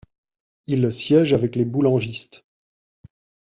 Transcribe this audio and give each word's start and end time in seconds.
Il 0.65 0.91
siège 0.91 1.31
avec 1.31 1.55
les 1.55 1.63
boulangistes. 1.63 2.43